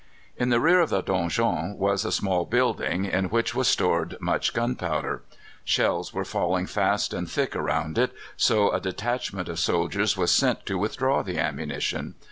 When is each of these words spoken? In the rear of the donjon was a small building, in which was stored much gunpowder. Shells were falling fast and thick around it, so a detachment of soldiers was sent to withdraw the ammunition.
In 0.35 0.49
the 0.49 0.59
rear 0.59 0.81
of 0.81 0.89
the 0.89 1.03
donjon 1.03 1.77
was 1.77 2.03
a 2.05 2.11
small 2.11 2.43
building, 2.45 3.05
in 3.05 3.25
which 3.25 3.53
was 3.53 3.67
stored 3.67 4.17
much 4.19 4.51
gunpowder. 4.51 5.21
Shells 5.63 6.11
were 6.11 6.25
falling 6.25 6.65
fast 6.65 7.13
and 7.13 7.29
thick 7.29 7.55
around 7.55 7.99
it, 7.99 8.11
so 8.35 8.71
a 8.71 8.79
detachment 8.81 9.47
of 9.47 9.59
soldiers 9.59 10.17
was 10.17 10.31
sent 10.31 10.65
to 10.65 10.79
withdraw 10.79 11.21
the 11.21 11.37
ammunition. 11.37 12.15